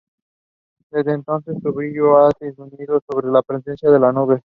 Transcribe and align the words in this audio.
Desde 0.89 1.13
entonces, 1.13 1.55
su 1.61 1.71
brillo 1.71 2.17
habría 2.17 2.49
disminuido 2.49 3.03
debido 3.11 3.29
a 3.29 3.37
la 3.37 3.41
presencia 3.43 3.91
de 3.91 3.99
la 3.99 4.11
nube. 4.11 4.41